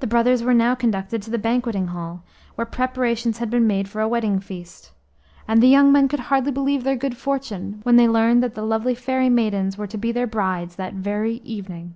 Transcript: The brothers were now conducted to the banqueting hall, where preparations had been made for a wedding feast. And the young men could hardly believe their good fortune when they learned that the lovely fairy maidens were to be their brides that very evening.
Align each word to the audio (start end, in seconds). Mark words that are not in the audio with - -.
The 0.00 0.06
brothers 0.06 0.42
were 0.42 0.52
now 0.52 0.74
conducted 0.74 1.22
to 1.22 1.30
the 1.30 1.38
banqueting 1.38 1.86
hall, 1.86 2.22
where 2.56 2.66
preparations 2.66 3.38
had 3.38 3.48
been 3.48 3.66
made 3.66 3.88
for 3.88 4.02
a 4.02 4.06
wedding 4.06 4.38
feast. 4.38 4.92
And 5.48 5.62
the 5.62 5.66
young 5.66 5.90
men 5.90 6.08
could 6.08 6.20
hardly 6.28 6.52
believe 6.52 6.84
their 6.84 6.94
good 6.94 7.16
fortune 7.16 7.80
when 7.84 7.96
they 7.96 8.06
learned 8.06 8.42
that 8.42 8.54
the 8.54 8.60
lovely 8.66 8.94
fairy 8.94 9.30
maidens 9.30 9.78
were 9.78 9.86
to 9.86 9.96
be 9.96 10.12
their 10.12 10.26
brides 10.26 10.76
that 10.76 10.92
very 10.92 11.36
evening. 11.36 11.94